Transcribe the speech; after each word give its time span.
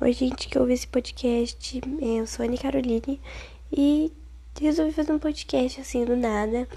Oi, 0.00 0.12
gente 0.12 0.48
que 0.48 0.58
ouve 0.58 0.72
esse 0.72 0.88
podcast. 0.88 1.80
É, 2.02 2.20
eu 2.20 2.26
sou 2.26 2.42
a 2.42 2.48
Anne 2.48 2.58
Caroline 2.58 3.20
e 3.72 4.12
resolvi 4.60 4.92
fazer 4.92 5.12
um 5.12 5.20
podcast 5.20 5.80
assim 5.80 6.04
do 6.04 6.16
nada. 6.16 6.68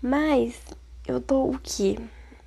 Mas 0.00 0.62
eu 1.04 1.20
tô 1.20 1.50
o 1.50 1.58
quê? 1.58 1.98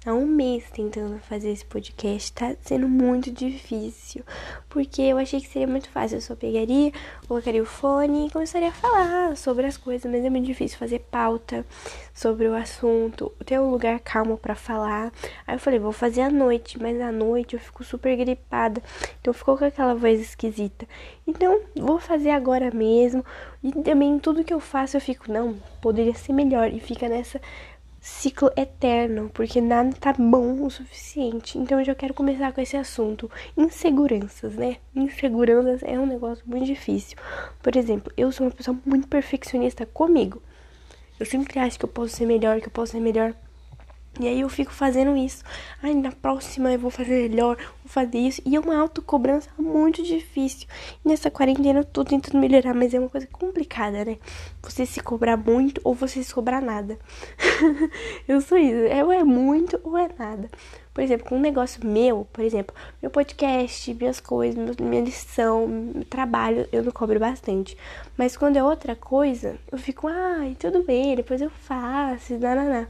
Há 0.05 0.13
um 0.13 0.26
mês 0.26 0.70
tentando 0.71 1.18
fazer 1.20 1.52
esse 1.52 1.65
podcast. 1.65 2.34
Tá 2.34 2.55
sendo 2.62 2.88
muito 2.88 3.31
difícil. 3.31 4.24
Porque 4.70 5.01
eu 5.01 5.18
achei 5.18 5.40
que 5.40 5.47
seria 5.47 5.68
muito 5.68 5.90
fácil. 5.90 6.18
Eu 6.18 6.22
só 6.22 6.36
pegaria, 6.36 6.92
colocaria 7.28 7.62
o 7.62 7.65
fone 7.65 8.28
e 8.28 8.31
começaria 8.31 8.69
a 8.69 8.74
falar 8.74 9.37
sobre 9.37 9.65
as 9.65 9.78
coisas. 9.78 10.12
Mas 10.12 10.24
é 10.24 10.29
muito 10.29 10.46
difícil 10.46 10.78
fazer 10.78 11.00
pauta 11.00 11.65
sobre 12.13 12.47
o 12.47 12.54
assunto, 12.54 13.31
ter 13.46 13.60
um 13.60 13.69
lugar 13.69 14.00
calmo 14.00 14.37
para 14.37 14.55
falar. 14.55 15.12
Aí 15.47 15.55
eu 15.55 15.60
falei, 15.60 15.79
vou 15.79 15.92
fazer 15.92 16.22
à 16.22 16.30
noite. 16.30 16.81
Mas 16.81 16.99
à 16.99 17.12
noite 17.12 17.55
eu 17.55 17.59
fico 17.59 17.84
super 17.84 18.16
gripada. 18.16 18.81
Então 19.22 19.34
ficou 19.34 19.58
com 19.58 19.66
aquela 19.66 19.95
voz 19.95 20.20
esquisita. 20.20 20.88
Então 21.26 21.62
vou 21.76 21.99
fazer 21.99 22.32
agora 22.32 22.72
mesmo. 22.72 23.24
E 23.63 23.72
também 23.72 24.20
tudo 24.20 24.44
que 24.44 24.54
eu 24.54 24.60
faço 24.60 24.98
eu 24.98 25.02
fico, 25.02 25.32
não, 25.32 25.55
poderia 25.82 26.13
ser 26.13 26.34
melhor. 26.34 26.72
E 26.74 26.80
fica 26.80 27.08
nessa 27.08 27.40
ciclo 28.03 28.52
eterno, 28.57 29.31
porque 29.34 29.62
nada 29.62 29.95
tá 29.98 30.12
bom 30.12 30.66
o 30.66 30.70
suficiente. 30.70 31.57
Então 31.57 31.80
eu 31.80 31.85
já 31.85 31.95
quero 31.95 32.13
começar 32.13 32.52
com 32.52 32.59
esse 32.59 32.76
assunto. 32.76 33.31
Inseguranças, 33.55 34.55
né? 34.55 34.76
Inseguranças 34.93 35.81
é 35.84 35.98
um 35.98 36.05
negócio 36.05 36.43
muito 36.45 36.66
difícil. 36.66 37.17
Por 37.62 37.77
exemplo, 37.77 38.12
eu 38.17 38.29
sou 38.29 38.45
uma 38.45 38.52
pessoa 38.52 38.77
muito 38.85 39.07
perfeccionista 39.07 39.85
comigo. 39.85 40.41
Eu 41.17 41.26
sempre 41.26 41.57
acho 41.59 41.79
que 41.79 41.85
eu 41.85 41.89
posso 41.89 42.13
ser 42.17 42.26
melhor, 42.26 42.59
que 42.59 42.67
eu 42.67 42.71
posso 42.71 42.91
ser 42.91 42.99
melhor. 42.99 43.34
E 44.20 44.27
aí 44.27 44.41
eu 44.41 44.49
fico 44.49 44.72
fazendo 44.72 45.17
isso. 45.17 45.44
Ai, 45.81 45.95
na 45.95 46.12
próxima 46.12 46.71
eu 46.71 46.77
vou 46.77 46.91
fazer 46.91 47.30
melhor, 47.30 47.58
vou 47.58 47.88
fazer 47.88 48.20
isso. 48.20 48.41
E 48.45 48.55
é 48.55 48.59
uma 48.59 48.77
autocobrança 48.77 49.49
muito 49.58 50.04
difícil. 50.04 50.67
E 51.04 51.09
nessa 51.09 51.31
quarentena 51.31 51.80
eu 51.80 51.84
tô 51.84 52.05
tentando 52.05 52.40
melhorar, 52.40 52.76
mas 52.76 52.93
é 52.93 52.99
uma 52.99 53.10
coisa 53.10 53.26
complicada, 53.26 54.05
né? 54.05 54.18
Você 54.62 54.85
se 54.85 54.99
cobrar 54.99 55.35
muito 55.35 55.82
ou 55.84 55.96
você 55.96 56.23
se 56.23 56.32
cobrar 56.32 56.62
nada. 56.62 56.99
eu 58.27 58.40
sou 58.40 58.57
isso. 58.57 58.85
É 58.88 59.04
ou 59.04 59.12
é 59.12 59.23
muito 59.23 59.79
ou 59.84 59.98
é 59.98 60.07
nada. 60.18 60.48
Por 60.93 61.01
exemplo, 61.01 61.27
com 61.27 61.38
um 61.38 61.41
negócio 61.41 61.84
meu, 61.84 62.27
por 62.32 62.43
exemplo, 62.43 62.76
meu 63.01 63.10
podcast, 63.10 63.91
minhas 63.95 64.19
coisas, 64.19 64.75
minha 64.77 65.01
lição, 65.01 65.67
meu 65.67 66.05
trabalho, 66.05 66.69
eu 66.71 66.83
me 66.83 66.91
cobro 66.91 67.19
bastante. 67.19 67.75
Mas 68.16 68.38
quando 68.38 68.57
é 68.57 68.63
outra 68.63 68.95
coisa, 68.95 69.57
eu 69.71 69.79
fico, 69.79 70.07
ai, 70.07 70.55
tudo 70.59 70.83
bem, 70.83 71.16
depois 71.16 71.41
eu 71.41 71.49
faço, 71.49 72.38
nananá. 72.38 72.88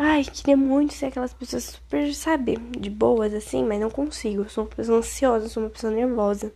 Ai, 0.00 0.22
queria 0.24 0.56
muito 0.56 0.94
ser 0.94 1.06
aquelas 1.06 1.34
pessoas 1.34 1.64
super, 1.64 2.14
sabe, 2.14 2.56
de 2.78 2.88
boas 2.88 3.34
assim, 3.34 3.64
mas 3.64 3.80
não 3.80 3.90
consigo. 3.90 4.42
Eu 4.42 4.48
sou 4.48 4.62
uma 4.64 4.70
pessoa 4.70 4.98
ansiosa, 4.98 5.48
sou 5.48 5.62
uma 5.64 5.70
pessoa 5.70 5.92
nervosa. 5.92 6.52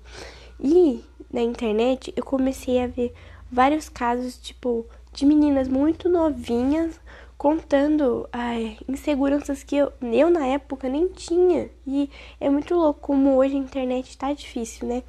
E 0.61 1.03
na 1.33 1.41
internet 1.41 2.13
eu 2.17 2.25
comecei 2.25 2.81
a 2.81 2.87
ver 2.87 3.13
vários 3.51 3.89
casos, 3.89 4.39
tipo, 4.39 4.87
de 5.13 5.27
meninas 5.27 5.67
muito 5.67 6.09
novinhas 6.09 7.01
contando 7.37 8.29
ai, 8.33 8.79
inseguranças 8.89 9.65
que 9.65 9.75
eu, 9.77 9.93
eu 10.01 10.31
na 10.31 10.47
época 10.47 10.89
nem 10.89 11.09
tinha. 11.09 11.69
E 11.85 12.09
é 12.39 12.49
muito 12.49 12.77
louco 12.77 13.01
como 13.01 13.37
hoje 13.37 13.57
a 13.57 13.59
internet 13.59 14.17
tá 14.17 14.33
difícil, 14.33 14.87
né? 14.87 15.03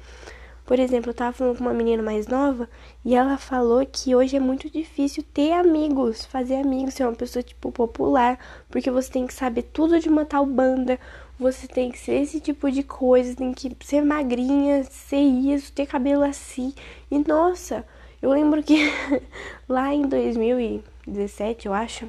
Por 0.64 0.78
exemplo, 0.78 1.10
eu 1.10 1.14
tava 1.14 1.32
falando 1.32 1.58
com 1.58 1.64
uma 1.64 1.74
menina 1.74 2.02
mais 2.02 2.26
nova 2.26 2.68
e 3.04 3.14
ela 3.14 3.36
falou 3.36 3.84
que 3.84 4.14
hoje 4.14 4.36
é 4.36 4.40
muito 4.40 4.70
difícil 4.70 5.22
ter 5.22 5.52
amigos, 5.52 6.24
fazer 6.24 6.56
amigos, 6.56 6.94
ser 6.94 7.04
uma 7.04 7.14
pessoa 7.14 7.42
tipo 7.42 7.70
popular, 7.70 8.38
porque 8.70 8.90
você 8.90 9.10
tem 9.12 9.26
que 9.26 9.34
saber 9.34 9.62
tudo 9.62 10.00
de 10.00 10.08
uma 10.08 10.24
tal 10.24 10.46
banda, 10.46 10.98
você 11.38 11.66
tem 11.68 11.90
que 11.90 11.98
ser 11.98 12.22
esse 12.22 12.40
tipo 12.40 12.70
de 12.70 12.82
coisa, 12.82 13.36
tem 13.36 13.52
que 13.52 13.76
ser 13.84 14.02
magrinha, 14.02 14.84
ser 14.84 15.20
isso, 15.20 15.70
ter 15.70 15.84
cabelo 15.84 16.24
assim. 16.24 16.72
E 17.10 17.18
nossa, 17.18 17.84
eu 18.22 18.30
lembro 18.30 18.62
que 18.62 18.90
lá 19.68 19.92
em 19.92 20.02
2017, 20.08 21.66
eu 21.66 21.74
acho, 21.74 22.08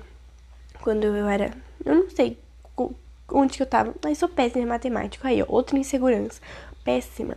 quando 0.81 1.03
eu 1.03 1.27
era, 1.27 1.51
eu 1.83 1.95
não 1.95 2.09
sei 2.09 2.37
onde 3.29 3.57
que 3.57 3.63
eu 3.63 3.67
tava, 3.67 3.93
mas 4.01 4.17
sou 4.17 4.29
péssima 4.29 4.63
em 4.63 4.67
matemática, 4.67 5.27
aí, 5.27 5.41
ó, 5.41 5.45
outra 5.49 5.77
insegurança, 5.77 6.39
péssima. 6.85 7.35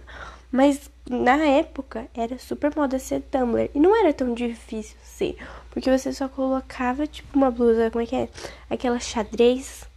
Mas 0.51 0.91
na 1.09 1.37
época 1.37 2.07
era 2.15 2.39
super 2.39 2.75
moda 2.75 2.99
ser 2.99 3.23
Tumblr. 3.31 3.71
E 3.75 3.79
não 3.79 3.95
era 3.95 4.13
tão 4.13 4.35
difícil 4.35 4.97
ser. 5.03 5.37
Porque 5.71 5.91
você 5.91 6.13
só 6.13 6.29
colocava, 6.29 7.07
tipo, 7.07 7.37
uma 7.37 7.51
blusa, 7.51 7.91
como 7.91 8.03
é 8.03 8.07
que 8.07 8.17
é? 8.17 8.29
Aquela 8.71 8.99
xadrez 8.99 9.89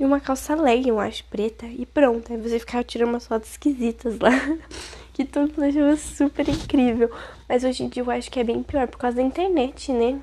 e 0.00 0.04
uma 0.04 0.18
calça 0.18 0.54
leg, 0.54 0.88
eu 0.88 0.98
acho, 0.98 1.22
preta. 1.24 1.66
E 1.66 1.84
pronto. 1.84 2.32
Aí 2.32 2.38
você 2.38 2.58
ficava 2.58 2.82
tirando 2.82 3.10
umas 3.10 3.26
fotos 3.26 3.50
esquisitas 3.50 4.18
lá. 4.18 4.30
que 5.12 5.26
todo 5.26 5.50
mundo 5.50 5.64
achava 5.64 5.96
super 5.96 6.48
incrível. 6.48 7.10
Mas 7.46 7.64
hoje 7.64 7.84
em 7.84 7.88
dia 7.88 8.02
eu 8.02 8.10
acho 8.10 8.30
que 8.30 8.40
é 8.40 8.44
bem 8.44 8.62
pior 8.62 8.88
por 8.88 8.96
causa 8.96 9.18
da 9.18 9.22
internet, 9.22 9.92
né? 9.92 10.18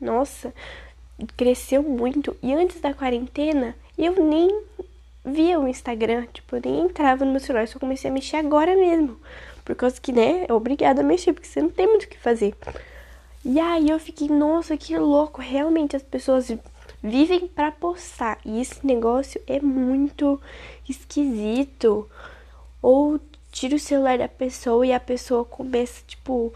Nossa, 0.00 0.54
cresceu 1.36 1.82
muito. 1.82 2.36
E 2.40 2.54
antes 2.54 2.80
da 2.80 2.94
quarentena, 2.94 3.74
eu 3.98 4.14
nem 4.24 4.62
via 5.26 5.58
o 5.58 5.66
Instagram, 5.66 6.26
tipo, 6.32 6.56
eu 6.56 6.62
nem 6.64 6.82
entrava 6.82 7.24
no 7.24 7.32
meu 7.32 7.40
celular, 7.40 7.66
só 7.66 7.78
comecei 7.80 8.08
a 8.08 8.14
mexer 8.14 8.36
agora 8.36 8.76
mesmo. 8.76 9.18
Por 9.64 9.74
causa 9.74 10.00
que, 10.00 10.12
né, 10.12 10.46
é 10.48 10.52
obrigada 10.52 11.00
a 11.00 11.04
mexer, 11.04 11.32
porque 11.32 11.48
você 11.48 11.60
não 11.60 11.68
tem 11.68 11.88
muito 11.88 12.04
o 12.04 12.08
que 12.08 12.16
fazer. 12.16 12.54
E 13.44 13.58
aí 13.58 13.90
eu 13.90 13.98
fiquei, 13.98 14.28
nossa, 14.28 14.76
que 14.76 14.96
louco, 14.96 15.40
realmente 15.40 15.96
as 15.96 16.02
pessoas 16.02 16.52
vivem 17.02 17.48
para 17.48 17.72
postar. 17.72 18.38
E 18.44 18.60
esse 18.60 18.86
negócio 18.86 19.40
é 19.46 19.60
muito 19.60 20.40
esquisito. 20.88 22.08
Ou 22.80 23.20
tira 23.50 23.74
o 23.74 23.80
celular 23.80 24.18
da 24.18 24.28
pessoa 24.28 24.86
e 24.86 24.92
a 24.92 25.00
pessoa 25.00 25.44
começa, 25.44 26.02
tipo, 26.06 26.52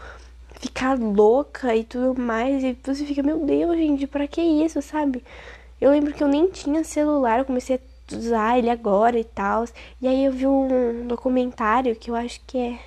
ficar 0.59 0.97
louca 0.97 1.75
e 1.75 1.83
tudo 1.83 2.19
mais. 2.19 2.63
E 2.63 2.77
você 2.83 3.05
fica, 3.05 3.21
meu 3.23 3.45
Deus, 3.45 3.75
gente, 3.75 4.07
pra 4.07 4.27
que 4.27 4.41
isso, 4.41 4.81
sabe? 4.81 5.23
Eu 5.79 5.91
lembro 5.91 6.13
que 6.13 6.23
eu 6.23 6.27
nem 6.27 6.47
tinha 6.47 6.83
celular, 6.83 7.39
eu 7.39 7.45
comecei 7.45 7.77
a 7.77 7.90
usar 8.11 8.57
ele 8.57 8.69
agora 8.69 9.19
e 9.19 9.23
tal. 9.23 9.65
E 10.01 10.07
aí 10.07 10.25
eu 10.25 10.31
vi 10.31 10.47
um 10.47 11.07
documentário 11.07 11.95
que 11.95 12.11
eu 12.11 12.15
acho 12.15 12.41
que 12.45 12.57
é. 12.57 12.79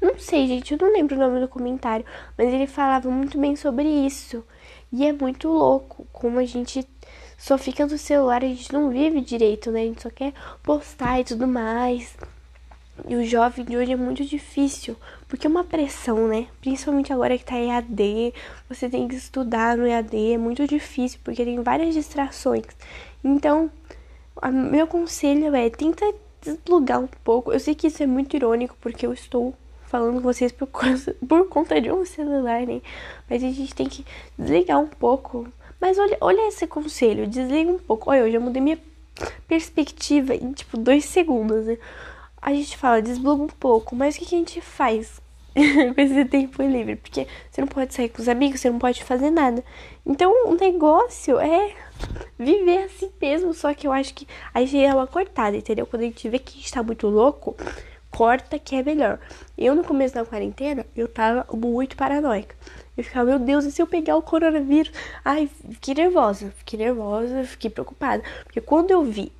Não 0.00 0.18
sei, 0.18 0.46
gente, 0.48 0.72
eu 0.72 0.78
não 0.78 0.92
lembro 0.92 1.16
o 1.16 1.18
nome 1.18 1.34
do 1.36 1.42
documentário, 1.42 2.04
mas 2.36 2.52
ele 2.52 2.66
falava 2.66 3.08
muito 3.10 3.38
bem 3.38 3.54
sobre 3.54 3.88
isso. 3.88 4.44
E 4.92 5.06
é 5.06 5.12
muito 5.12 5.48
louco 5.48 6.06
como 6.12 6.38
a 6.38 6.44
gente 6.44 6.86
só 7.38 7.58
fica 7.58 7.86
no 7.86 7.98
celular, 7.98 8.44
a 8.44 8.46
gente 8.46 8.72
não 8.72 8.90
vive 8.90 9.20
direito, 9.20 9.70
né? 9.70 9.80
A 9.80 9.84
gente 9.84 10.02
só 10.02 10.10
quer 10.10 10.32
postar 10.62 11.20
e 11.20 11.24
tudo 11.24 11.46
mais. 11.46 12.16
E 13.08 13.16
o 13.16 13.24
jovem 13.24 13.64
de 13.64 13.76
hoje 13.76 13.92
é 13.92 13.96
muito 13.96 14.24
difícil, 14.24 14.96
porque 15.26 15.46
é 15.46 15.50
uma 15.50 15.64
pressão, 15.64 16.28
né? 16.28 16.46
Principalmente 16.60 17.12
agora 17.12 17.36
que 17.36 17.44
tá 17.44 17.58
EAD, 17.58 18.32
você 18.68 18.88
tem 18.88 19.08
que 19.08 19.16
estudar 19.16 19.76
no 19.76 19.86
EAD, 19.86 20.34
é 20.34 20.38
muito 20.38 20.66
difícil, 20.68 21.18
porque 21.24 21.44
tem 21.44 21.60
várias 21.62 21.94
distrações. 21.94 22.64
Então, 23.24 23.70
meu 24.52 24.86
conselho 24.86 25.54
é 25.54 25.70
tenta 25.70 26.04
desplugar 26.40 27.00
um 27.00 27.08
pouco. 27.24 27.52
Eu 27.52 27.60
sei 27.60 27.74
que 27.74 27.86
isso 27.86 28.02
é 28.02 28.06
muito 28.06 28.34
irônico 28.34 28.76
porque 28.80 29.06
eu 29.06 29.12
estou 29.12 29.54
falando 29.86 30.14
com 30.14 30.20
vocês 30.20 30.50
por, 30.52 30.66
por 31.28 31.48
conta 31.48 31.80
de 31.80 31.90
um 31.92 32.04
celular, 32.04 32.66
né? 32.66 32.80
Mas 33.28 33.42
a 33.44 33.50
gente 33.50 33.74
tem 33.74 33.88
que 33.88 34.04
desligar 34.38 34.80
um 34.80 34.88
pouco. 34.88 35.46
Mas 35.80 35.98
olha, 35.98 36.16
olha 36.20 36.48
esse 36.48 36.66
conselho, 36.66 37.26
desliga 37.26 37.70
um 37.70 37.78
pouco. 37.78 38.10
Olha, 38.10 38.20
eu 38.20 38.30
já 38.30 38.40
mudei 38.40 38.62
minha 38.62 38.78
perspectiva 39.46 40.34
em 40.34 40.52
tipo 40.52 40.76
dois 40.76 41.04
segundos, 41.04 41.66
né? 41.66 41.78
A 42.40 42.52
gente 42.52 42.76
fala, 42.76 43.02
desbloqueia 43.02 43.44
um 43.44 43.48
pouco, 43.48 43.94
mas 43.94 44.16
o 44.16 44.18
que, 44.18 44.26
que 44.26 44.34
a 44.34 44.38
gente 44.38 44.60
faz 44.60 45.20
com 45.94 46.00
esse 46.00 46.24
tempo 46.24 46.62
livre? 46.62 46.96
Porque 46.96 47.26
você 47.50 47.60
não 47.60 47.68
pode 47.68 47.94
sair 47.94 48.08
com 48.08 48.20
os 48.20 48.28
amigos, 48.28 48.60
você 48.60 48.70
não 48.70 48.78
pode 48.78 49.04
fazer 49.04 49.30
nada. 49.30 49.62
Então 50.04 50.48
o 50.48 50.54
negócio 50.54 51.38
é 51.38 51.74
viver 52.38 52.84
assim 52.84 53.10
mesmo. 53.20 53.52
Só 53.54 53.72
que 53.74 53.86
eu 53.86 53.92
acho 53.92 54.14
que 54.14 54.26
a 54.52 54.60
gente 54.60 54.84
é 54.84 54.94
uma 54.94 55.06
cortada, 55.06 55.56
entendeu? 55.56 55.86
Quando 55.86 56.02
a 56.02 56.06
gente 56.06 56.28
vê 56.28 56.38
que 56.38 56.60
está 56.60 56.82
muito 56.82 57.06
louco, 57.06 57.56
corta 58.10 58.58
que 58.58 58.76
é 58.76 58.82
melhor. 58.82 59.18
Eu 59.56 59.74
no 59.74 59.84
começo 59.84 60.14
da 60.14 60.24
quarentena, 60.24 60.86
eu 60.96 61.08
tava 61.08 61.46
muito 61.56 61.96
paranoica. 61.96 62.54
Eu 62.96 63.02
ficava, 63.02 63.24
meu 63.24 63.38
Deus, 63.38 63.64
e 63.64 63.72
se 63.72 63.80
eu 63.80 63.86
pegar 63.86 64.16
o 64.16 64.22
coronavírus? 64.22 64.92
Ai, 65.24 65.48
fiquei 65.70 65.94
nervosa, 65.94 66.52
fiquei 66.58 66.78
nervosa, 66.78 67.44
fiquei 67.44 67.70
preocupada. 67.70 68.22
Porque 68.44 68.60
quando 68.60 68.90
eu 68.90 69.02
vi, 69.02 69.32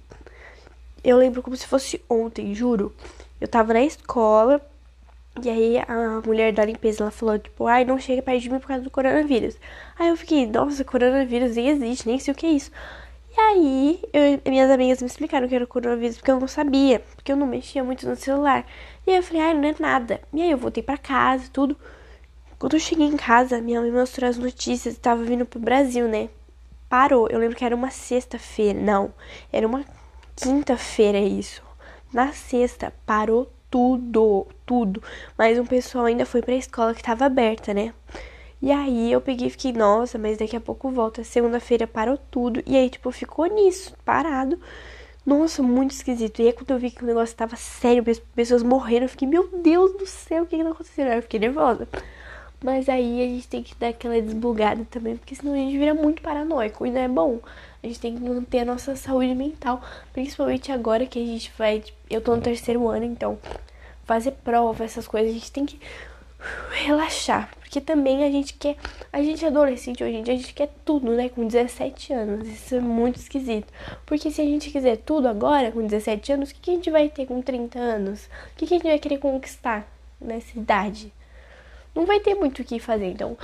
eu 1.05 1.19
lembro 1.19 1.43
como 1.43 1.57
se 1.57 1.67
fosse 1.67 2.03
ontem, 2.09 2.55
juro. 2.55 2.95
Eu 3.41 3.49
tava 3.49 3.75
na 3.75 3.83
escola, 3.83 4.61
e 5.41 5.49
aí 5.49 5.79
a 5.79 6.21
mulher 6.27 6.53
da 6.53 6.65
limpeza 6.65 7.03
ela 7.03 7.11
falou, 7.11 7.39
tipo, 7.39 7.67
ai, 7.67 7.85
não 7.85 7.99
chega 7.99 8.21
perto 8.21 8.43
de 8.43 8.51
mim 8.51 8.59
por 8.59 8.69
causa 8.69 8.85
do 8.85 8.91
coronavírus. 8.91 9.57
Aí 9.99 10.09
eu 10.09 10.17
fiquei, 10.17 10.47
nossa, 10.47 10.85
coronavírus 10.85 11.57
nem 11.57 11.69
existe, 11.69 12.07
nem 12.07 12.19
sei 12.19 12.33
o 12.33 12.37
que 12.37 12.47
é 12.47 12.51
isso. 12.51 12.71
E 13.35 13.41
aí, 13.41 14.01
eu, 14.13 14.51
minhas 14.51 14.71
amigas 14.71 15.01
me 15.01 15.07
explicaram 15.07 15.49
que 15.49 15.55
era 15.55 15.67
coronavírus 15.67 16.19
porque 16.19 16.31
eu 16.31 16.39
não 16.39 16.47
sabia, 16.47 17.01
porque 17.17 17.33
eu 17.33 17.37
não 17.37 17.47
mexia 17.47 17.83
muito 17.83 18.07
no 18.07 18.15
celular. 18.15 18.67
E 19.07 19.11
aí 19.11 19.17
eu 19.17 19.23
falei, 19.23 19.43
ai, 19.43 19.55
não 19.55 19.69
é 19.69 19.75
nada. 19.81 20.21
E 20.35 20.43
aí 20.43 20.51
eu 20.51 20.59
voltei 20.59 20.83
para 20.83 20.99
casa, 20.99 21.49
tudo. 21.51 21.77
Quando 22.59 22.75
eu 22.75 22.81
cheguei 22.81 23.07
em 23.07 23.17
casa, 23.17 23.61
minha 23.61 23.81
mãe 23.81 23.91
mostrou 23.91 24.29
as 24.29 24.37
notícias, 24.37 24.99
tava 24.99 25.25
vindo 25.25 25.47
pro 25.47 25.59
Brasil, 25.59 26.07
né? 26.07 26.29
Parou. 26.89 27.27
Eu 27.29 27.39
lembro 27.39 27.57
que 27.57 27.65
era 27.65 27.75
uma 27.75 27.91
sexta-feira. 27.91 28.79
Não, 28.79 29.13
era 29.51 29.67
uma 29.67 29.85
quinta-feira 30.37 31.19
isso. 31.19 31.63
Na 32.13 32.33
sexta, 32.33 32.93
parou 33.07 33.51
tudo, 33.73 34.47
tudo. 34.67 35.03
Mas 35.37 35.59
um 35.59 35.65
pessoal 35.65 36.05
ainda 36.05 36.27
foi 36.27 36.43
pra 36.43 36.55
escola 36.55 36.95
que 36.95 37.03
tava 37.03 37.25
aberta, 37.25 37.73
né? 37.73 37.95
E 38.61 38.71
aí 38.71 39.11
eu 39.11 39.21
peguei 39.21 39.49
e 39.49 39.51
fiquei, 39.51 39.73
nossa, 39.73 40.19
mas 40.19 40.37
daqui 40.39 40.55
a 40.55 40.61
pouco 40.61 40.91
volta. 40.91 41.25
Segunda-feira 41.25 41.87
parou 41.87 42.19
tudo. 42.31 42.63
E 42.67 42.77
aí, 42.77 42.91
tipo, 42.91 43.11
ficou 43.11 43.47
nisso, 43.47 43.97
parado. 44.05 44.61
Nossa, 45.25 45.63
muito 45.63 45.93
esquisito. 45.93 46.43
E 46.43 46.49
aí 46.49 46.53
quando 46.53 46.71
eu 46.73 46.79
vi 46.79 46.91
que 46.91 47.03
o 47.03 47.07
negócio 47.07 47.35
tava 47.35 47.57
sério, 47.57 48.05
pessoas 48.35 48.63
morreram, 48.63 49.07
eu 49.07 49.09
fiquei, 49.09 49.27
meu 49.27 49.49
Deus 49.63 49.93
do 49.97 50.07
céu, 50.07 50.45
o 50.45 50.47
que 50.47 50.57
que 50.59 50.63
tá 50.63 50.71
acontecendo? 50.71 51.09
Aí 51.09 51.19
eu 51.19 51.23
fiquei 51.23 51.41
nervosa. 51.41 51.89
Mas 52.63 52.89
aí 52.89 53.23
a 53.23 53.27
gente 53.27 53.49
tem 53.49 53.63
que 53.63 53.75
dar 53.75 53.89
aquela 53.89 54.21
desbugada 54.21 54.87
também, 54.91 55.17
porque 55.17 55.35
senão 55.35 55.53
a 55.53 55.57
gente 55.57 55.77
vira 55.77 55.95
muito 55.95 56.23
paranoico 56.23 56.87
e 56.87 56.91
não 56.91 57.01
é 57.01 57.09
bom. 57.09 57.41
A 57.83 57.87
gente 57.87 57.99
tem 57.99 58.15
que 58.15 58.23
manter 58.23 58.61
a 58.61 58.65
nossa 58.65 58.95
saúde 58.95 59.35
mental, 59.35 59.83
principalmente 60.13 60.71
agora 60.71 61.05
que 61.05 61.19
a 61.19 61.27
gente 61.27 61.53
vai. 61.59 61.83
Eu 62.09 62.21
tô 62.21 62.37
no 62.37 62.43
terceiro 62.43 62.89
ano, 62.89 63.05
então 63.05 63.39
fazer 64.05 64.33
prova, 64.45 64.85
essas 64.85 65.09
coisas, 65.09 65.31
a 65.31 65.35
gente 65.35 65.51
tem 65.51 65.67
que 65.67 65.81
relaxar. 66.71 67.51
Porque 67.61 67.81
também 67.81 68.25
a 68.25 68.31
gente 68.31 68.55
quer. 68.55 68.77
A 69.13 69.23
gente 69.23 69.45
é 69.45 69.49
adolescente 69.49 70.05
hoje 70.05 70.17
em 70.17 70.23
dia, 70.23 70.35
a 70.35 70.37
gente 70.37 70.55
quer 70.55 70.71
tudo, 70.85 71.13
né? 71.13 71.29
Com 71.29 71.47
17 71.47 72.13
anos. 72.13 72.47
Isso 72.47 72.75
é 72.75 72.81
muito 72.81 73.17
esquisito. 73.17 73.73
Porque 74.05 74.31
se 74.31 74.41
a 74.41 74.45
gente 74.45 74.71
quiser 74.71 74.99
tudo 74.99 75.27
agora, 75.27 75.73
com 75.73 75.85
17 75.87 76.33
anos, 76.33 76.51
o 76.51 76.55
que, 76.55 76.71
a 76.71 76.75
gente 76.75 76.91
vai 76.91 77.09
ter 77.09 77.27
com 77.27 77.41
30 77.41 77.79
anos? 77.79 78.27
O 78.53 78.57
que 78.57 78.67
a 78.67 78.69
gente 78.69 78.83
vai 78.83 78.99
querer 78.99 79.19
conquistar 79.19 79.91
nessa 80.21 80.59
idade? 80.59 81.13
Não 81.95 82.07
vai 82.07 82.21
ter 82.21 82.35
muito 82.35 82.63
o 82.63 82.65
que 82.65 82.79
fazer. 82.79 83.07
Então, 83.07 83.37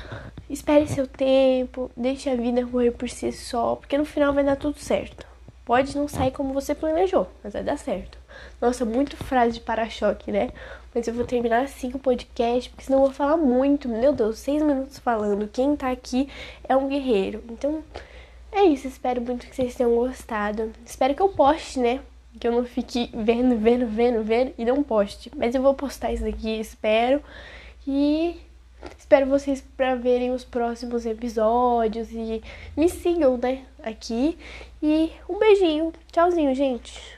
espere 0.49 0.87
seu 0.87 1.07
tempo, 1.07 1.91
deixe 1.97 2.31
a 2.31 2.37
vida 2.37 2.67
correr 2.67 2.93
por 2.93 3.09
si 3.09 3.33
só, 3.33 3.77
porque 3.77 3.99
no 3.99 4.05
final 4.05 4.33
vai 4.33 4.45
dar 4.45 4.57
tudo 4.57 4.79
certo. 4.79 5.27
Pode 5.65 5.97
não 5.97 6.09
sair 6.09 6.31
como 6.31 6.55
você 6.55 6.75
planejou, 6.75 7.29
mas 7.45 7.53
vai 7.53 7.63
dar 7.63 7.77
certo. 7.77 8.17
Nossa, 8.61 8.87
muito 8.87 9.17
frase 9.17 9.55
de 9.55 9.61
para-choque, 9.61 10.33
né? 10.33 10.51
Mas 10.95 11.07
eu 11.07 11.13
vou 11.13 11.27
terminar 11.27 11.63
assim 11.63 11.91
o 11.93 11.99
podcast, 11.99 12.71
porque 12.71 12.85
senão 12.85 13.01
eu 13.01 13.05
vou 13.05 13.15
falar 13.15 13.37
muito. 13.37 13.87
Meu 13.89 14.13
Deus, 14.15 14.39
seis 14.39 14.63
minutos 14.63 14.99
falando. 14.99 15.47
Quem 15.47 15.77
tá 15.77 15.91
aqui 15.91 16.29
é 16.67 16.75
um 16.75 16.89
guerreiro. 16.89 17.45
Então, 17.51 17.85
é 18.51 18.63
isso. 18.63 18.89
Espero 18.89 19.21
muito 19.21 19.47
que 19.47 19.55
vocês 19.55 19.75
tenham 19.75 19.95
gostado. 19.95 20.73
Espero 20.87 21.15
que 21.15 21.21
eu 21.21 21.29
poste, 21.29 21.79
né? 21.79 22.01
Que 22.41 22.49
eu 22.49 22.53
não 22.53 22.65
fique 22.65 23.11
vendo, 23.13 23.57
vendo, 23.59 23.87
vendo, 23.87 24.23
vendo 24.23 24.55
e 24.57 24.65
não 24.65 24.83
poste. 24.83 25.31
Mas 25.37 25.55
eu 25.55 25.61
vou 25.61 25.75
postar 25.75 26.13
isso 26.13 26.27
aqui, 26.27 26.59
espero. 26.59 27.23
E 27.91 28.39
espero 28.99 29.25
vocês 29.25 29.65
para 29.75 29.95
verem 29.95 30.31
os 30.31 30.45
próximos 30.45 31.07
episódios 31.07 32.13
e 32.13 32.43
me 32.77 32.87
sigam, 32.87 33.39
né, 33.39 33.65
aqui. 33.83 34.37
E 34.83 35.11
um 35.27 35.39
beijinho. 35.39 35.91
Tchauzinho, 36.13 36.55
gente. 36.55 37.18